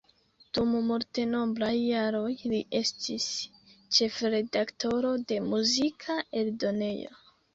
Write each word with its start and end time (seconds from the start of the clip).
Dum 0.57 0.69
multenombraj 0.85 1.73
jaroj, 1.81 2.31
li 2.53 2.61
estis 2.79 3.27
ĉefredaktoro 3.97 5.11
de 5.33 5.39
muzika 5.51 6.19
eldonejo. 6.41 7.15